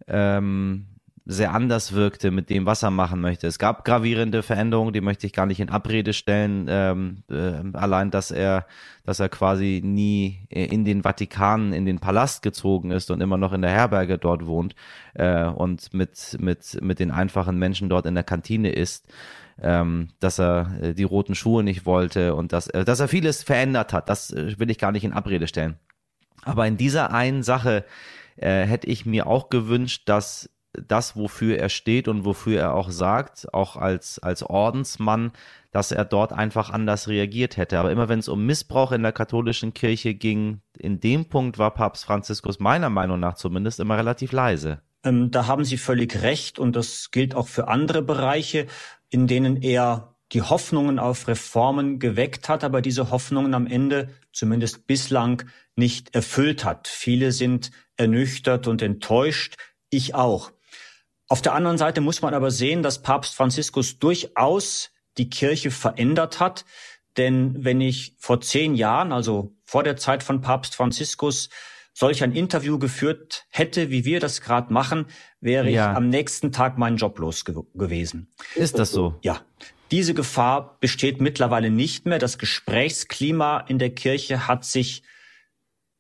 [0.06, 0.86] ähm,
[1.26, 3.46] sehr anders wirkte mit dem, was er machen möchte.
[3.46, 6.66] Es gab gravierende Veränderungen, die möchte ich gar nicht in Abrede stellen.
[6.68, 8.66] Ähm, äh, allein, dass er,
[9.04, 13.52] dass er quasi nie in den Vatikan, in den Palast gezogen ist und immer noch
[13.52, 14.74] in der Herberge dort wohnt
[15.14, 19.06] äh, und mit, mit, mit den einfachen Menschen dort in der Kantine ist.
[19.62, 23.42] Ähm, dass er äh, die roten Schuhe nicht wollte und dass, äh, dass er vieles
[23.42, 24.08] verändert hat.
[24.08, 25.78] Das äh, will ich gar nicht in Abrede stellen.
[26.44, 27.84] Aber in dieser einen Sache
[28.36, 32.90] äh, hätte ich mir auch gewünscht, dass das, wofür er steht und wofür er auch
[32.90, 35.32] sagt, auch als, als Ordensmann,
[35.72, 37.78] dass er dort einfach anders reagiert hätte.
[37.78, 41.72] Aber immer wenn es um Missbrauch in der katholischen Kirche ging, in dem Punkt war
[41.72, 44.80] Papst Franziskus meiner Meinung nach zumindest immer relativ leise.
[45.02, 48.66] Ähm, da haben Sie völlig recht und das gilt auch für andere Bereiche,
[49.08, 54.86] in denen er die Hoffnungen auf Reformen geweckt hat, aber diese Hoffnungen am Ende zumindest
[54.86, 55.42] bislang
[55.74, 56.86] nicht erfüllt hat.
[56.86, 59.56] Viele sind ernüchtert und enttäuscht,
[59.90, 60.52] ich auch.
[61.30, 66.40] Auf der anderen Seite muss man aber sehen, dass Papst Franziskus durchaus die Kirche verändert
[66.40, 66.64] hat.
[67.16, 71.48] Denn wenn ich vor zehn Jahren, also vor der Zeit von Papst Franziskus,
[71.92, 75.06] solch ein Interview geführt hätte, wie wir das gerade machen,
[75.40, 75.92] wäre ja.
[75.92, 78.28] ich am nächsten Tag meinen Job los ge gewesen.
[78.56, 79.14] Ist das so?
[79.22, 79.40] Ja.
[79.92, 82.18] Diese Gefahr besteht mittlerweile nicht mehr.
[82.18, 85.04] Das Gesprächsklima in der Kirche hat sich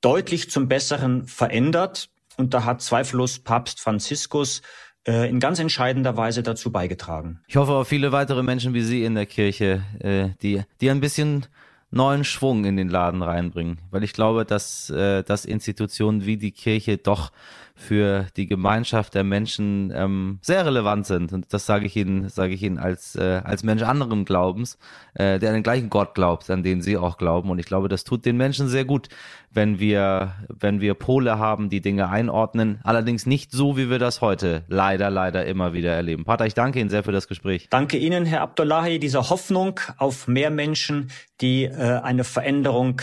[0.00, 2.10] deutlich zum Besseren verändert.
[2.36, 4.62] Und da hat zweifellos Papst Franziskus
[5.06, 7.40] äh, in ganz entscheidender Weise dazu beigetragen.
[7.46, 11.00] Ich hoffe auf viele weitere Menschen wie Sie in der Kirche, äh, die, die ein
[11.00, 11.46] bisschen
[11.90, 16.52] neuen Schwung in den Laden reinbringen, weil ich glaube, dass, äh, dass Institutionen wie die
[16.52, 17.32] Kirche doch
[17.80, 21.32] für die Gemeinschaft der Menschen ähm, sehr relevant sind.
[21.32, 24.78] Und das sage ich Ihnen, sage ich Ihnen als, äh, als Mensch anderen Glaubens,
[25.14, 27.50] äh, der an den gleichen Gott glaubt, an den Sie auch glauben.
[27.50, 29.08] Und ich glaube, das tut den Menschen sehr gut,
[29.50, 32.80] wenn wir, wenn wir Pole haben, die Dinge einordnen.
[32.84, 36.24] Allerdings nicht so, wie wir das heute leider, leider immer wieder erleben.
[36.24, 37.68] Pater, ich danke Ihnen sehr für das Gespräch.
[37.70, 43.00] Danke Ihnen, Herr Abdullahi, dieser Hoffnung auf mehr Menschen, die äh, eine Veränderung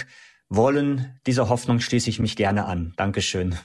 [0.49, 1.19] wollen.
[1.25, 2.93] Dieser Hoffnung schließe ich mich gerne an.
[2.95, 3.55] Dankeschön.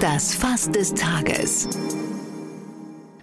[0.00, 1.68] Das Fass des Tages.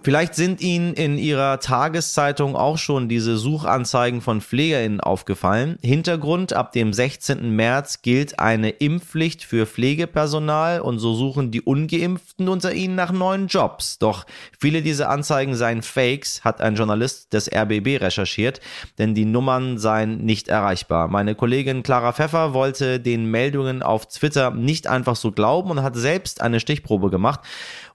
[0.05, 5.79] Vielleicht sind Ihnen in Ihrer Tageszeitung auch schon diese Suchanzeigen von PflegerInnen aufgefallen.
[5.81, 7.49] Hintergrund, ab dem 16.
[7.49, 13.47] März gilt eine Impfpflicht für Pflegepersonal und so suchen die Ungeimpften unter ihnen nach neuen
[13.47, 13.97] Jobs.
[13.97, 14.27] Doch
[14.59, 18.61] viele dieser Anzeigen seien Fakes, hat ein Journalist des RBB recherchiert,
[18.99, 21.07] denn die Nummern seien nicht erreichbar.
[21.07, 25.95] Meine Kollegin Clara Pfeffer wollte den Meldungen auf Twitter nicht einfach so glauben und hat
[25.95, 27.39] selbst eine Stichprobe gemacht.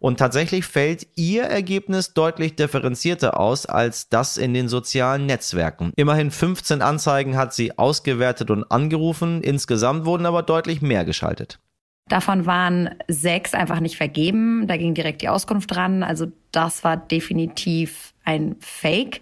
[0.01, 5.93] Und tatsächlich fällt ihr Ergebnis deutlich differenzierter aus als das in den sozialen Netzwerken.
[5.97, 11.61] Immerhin 15 Anzeigen hat sie ausgewertet und angerufen, insgesamt wurden aber deutlich mehr geschaltet.
[12.09, 14.67] Davon waren sechs einfach nicht vergeben.
[14.67, 16.03] Da ging direkt die Auskunft dran.
[16.03, 19.21] Also das war definitiv ein Fake.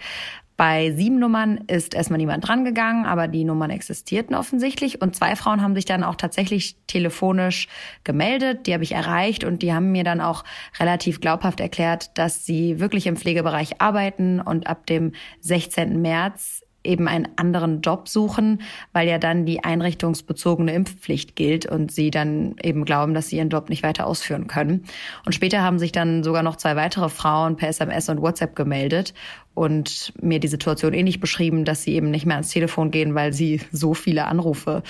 [0.59, 5.01] Bei sieben Nummern ist erstmal niemand drangegangen, aber die Nummern existierten offensichtlich.
[5.01, 7.69] Und zwei Frauen haben sich dann auch tatsächlich telefonisch
[8.03, 8.67] gemeldet.
[8.67, 10.43] Die habe ich erreicht und die haben mir dann auch
[10.81, 16.03] relativ glaubhaft erklärt, dass sie wirklich im Pflegebereich arbeiten und ab dem 16.
[16.03, 18.63] März eben einen anderen Job suchen,
[18.93, 23.51] weil ja dann die einrichtungsbezogene Impfpflicht gilt und sie dann eben glauben, dass sie ihren
[23.51, 24.85] Job nicht weiter ausführen können.
[25.27, 29.13] Und später haben sich dann sogar noch zwei weitere Frauen per SMS und WhatsApp gemeldet
[29.55, 33.33] und mir die Situation ähnlich beschrieben, dass sie eben nicht mehr ans Telefon gehen, weil
[33.33, 34.83] sie so viele Anrufe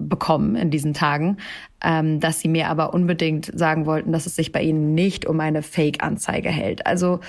[0.00, 1.36] bekommen in diesen Tagen,
[1.82, 5.38] ähm, dass sie mir aber unbedingt sagen wollten, dass es sich bei ihnen nicht um
[5.40, 6.86] eine Fake-Anzeige hält.
[6.86, 7.20] Also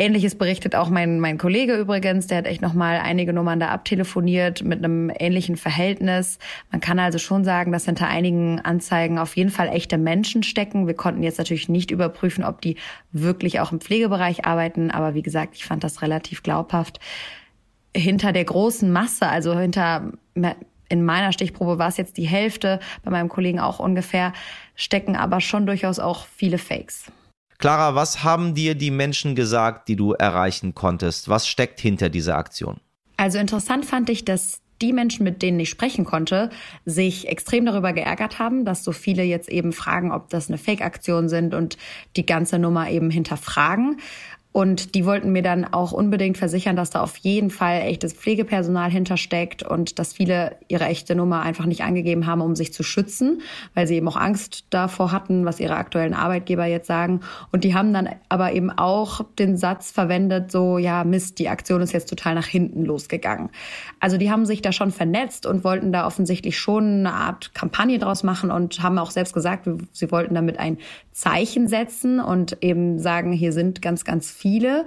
[0.00, 4.64] Ähnliches berichtet auch mein, mein Kollege übrigens, der hat echt nochmal einige Nummern da abtelefoniert
[4.64, 6.38] mit einem ähnlichen Verhältnis.
[6.72, 10.86] Man kann also schon sagen, dass hinter einigen Anzeigen auf jeden Fall echte Menschen stecken.
[10.86, 12.76] Wir konnten jetzt natürlich nicht überprüfen, ob die
[13.12, 16.98] wirklich auch im Pflegebereich arbeiten, aber wie gesagt, ich fand das relativ glaubhaft.
[17.94, 20.12] Hinter der großen Masse, also hinter
[20.88, 24.32] in meiner Stichprobe war es jetzt die Hälfte, bei meinem Kollegen auch ungefähr,
[24.76, 27.12] stecken aber schon durchaus auch viele Fakes.
[27.60, 31.28] Clara, was haben dir die Menschen gesagt, die du erreichen konntest?
[31.28, 32.80] Was steckt hinter dieser Aktion?
[33.18, 36.48] Also interessant fand ich, dass die Menschen, mit denen ich sprechen konnte,
[36.86, 41.28] sich extrem darüber geärgert haben, dass so viele jetzt eben fragen, ob das eine Fake-Aktion
[41.28, 41.76] sind und
[42.16, 44.00] die ganze Nummer eben hinterfragen.
[44.52, 48.90] Und die wollten mir dann auch unbedingt versichern, dass da auf jeden Fall echtes Pflegepersonal
[48.90, 53.42] hintersteckt und dass viele ihre echte Nummer einfach nicht angegeben haben, um sich zu schützen,
[53.74, 57.20] weil sie eben auch Angst davor hatten, was ihre aktuellen Arbeitgeber jetzt sagen.
[57.52, 61.80] Und die haben dann aber eben auch den Satz verwendet, so, ja, Mist, die Aktion
[61.80, 63.50] ist jetzt total nach hinten losgegangen.
[64.00, 68.00] Also die haben sich da schon vernetzt und wollten da offensichtlich schon eine Art Kampagne
[68.00, 70.78] draus machen und haben auch selbst gesagt, sie wollten damit ein
[71.12, 74.86] Zeichen setzen und eben sagen, hier sind ganz, ganz viele.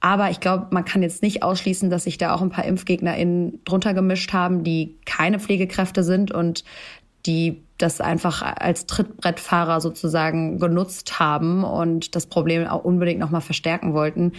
[0.00, 3.60] Aber ich glaube, man kann jetzt nicht ausschließen, dass sich da auch ein paar ImpfgegnerInnen
[3.64, 6.64] drunter gemischt haben, die keine Pflegekräfte sind und
[7.24, 13.92] die das einfach als Trittbrettfahrer sozusagen genutzt haben und das Problem auch unbedingt nochmal verstärken
[13.92, 14.32] wollten.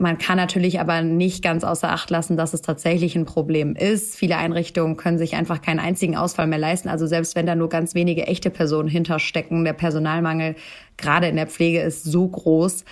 [0.00, 4.16] Man kann natürlich aber nicht ganz außer Acht lassen, dass es tatsächlich ein Problem ist.
[4.16, 6.88] Viele Einrichtungen können sich einfach keinen einzigen Ausfall mehr leisten.
[6.88, 10.54] Also selbst wenn da nur ganz wenige echte Personen hinterstecken, der Personalmangel
[10.96, 12.84] gerade in der Pflege ist so groß,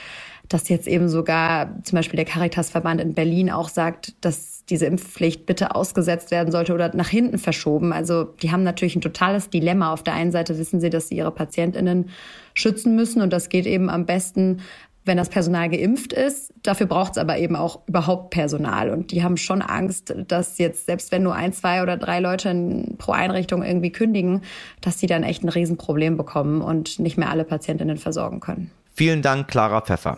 [0.49, 5.47] dass jetzt eben sogar zum Beispiel der Caritasverband in Berlin auch sagt, dass diese Impfpflicht
[5.47, 7.93] bitte ausgesetzt werden sollte oder nach hinten verschoben.
[7.93, 9.93] Also die haben natürlich ein totales Dilemma.
[9.93, 12.11] Auf der einen Seite wissen sie, dass sie ihre Patientinnen
[12.55, 14.63] schützen müssen und das geht eben am besten
[15.07, 16.53] wenn das Personal geimpft ist.
[16.63, 18.91] Dafür braucht es aber eben auch überhaupt Personal.
[18.91, 22.53] Und die haben schon Angst, dass jetzt, selbst wenn nur ein, zwei oder drei Leute
[22.99, 24.43] pro Einrichtung irgendwie kündigen,
[24.81, 28.73] dass sie dann echt ein Riesenproblem bekommen und nicht mehr alle Patientinnen versorgen können.
[28.99, 30.17] Vielen Dank, Clara Pfeffer.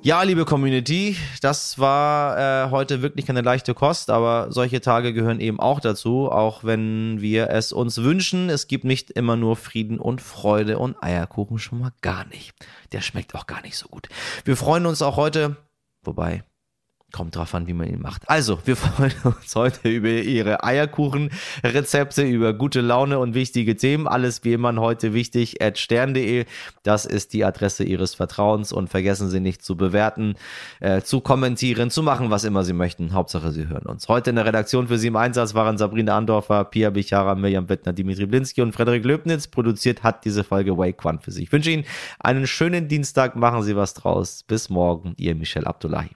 [0.00, 5.40] Ja, liebe Community, das war äh, heute wirklich keine leichte Kost, aber solche Tage gehören
[5.40, 8.48] eben auch dazu, auch wenn wir es uns wünschen.
[8.48, 12.54] Es gibt nicht immer nur Frieden und Freude und Eierkuchen schon mal gar nicht.
[12.92, 14.08] Der schmeckt auch gar nicht so gut.
[14.46, 15.58] Wir freuen uns auch heute,
[16.02, 16.44] wobei
[17.10, 18.28] Kommt drauf an, wie man ihn macht.
[18.28, 24.06] Also, wir freuen uns heute über Ihre Eierkuchenrezepte, über gute Laune und wichtige Themen.
[24.06, 26.44] Alles wie immer heute wichtig at stern.de.
[26.82, 30.34] Das ist die Adresse Ihres Vertrauens und vergessen Sie nicht zu bewerten,
[30.80, 33.14] äh, zu kommentieren, zu machen, was immer Sie möchten.
[33.14, 34.06] Hauptsache, Sie hören uns.
[34.08, 37.94] Heute in der Redaktion für Sie im Einsatz waren Sabrina Andorfer, Pia Bichara, Mirjam Wittner,
[37.94, 39.46] Dimitri Blinski und Frederik Löbnitz.
[39.46, 41.44] Produziert hat diese Folge Wake One für Sie.
[41.44, 41.84] Ich wünsche Ihnen
[42.18, 43.34] einen schönen Dienstag.
[43.34, 44.42] Machen Sie was draus.
[44.46, 45.14] Bis morgen.
[45.16, 46.10] Ihr Michel Abdullahi.